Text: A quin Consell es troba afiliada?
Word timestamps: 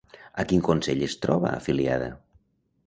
A 0.43 0.45
quin 0.51 0.63
Consell 0.69 1.03
es 1.09 1.17
troba 1.27 1.53
afiliada? 1.61 2.11